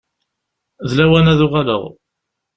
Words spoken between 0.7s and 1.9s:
D lawan ad uɣaleɣ.